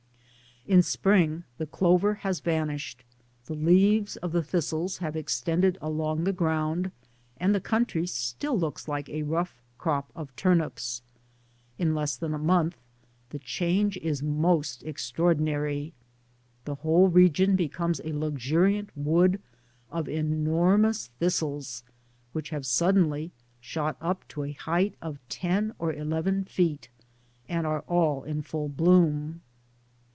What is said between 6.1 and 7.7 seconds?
the ground, and the